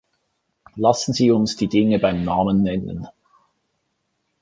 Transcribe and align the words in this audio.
Lassen 0.77 1.13
Sie 1.13 1.29
uns 1.29 1.57
die 1.57 1.67
Dinge 1.67 1.99
beim 1.99 2.23
Namen 2.23 2.63
nennen. 2.63 3.07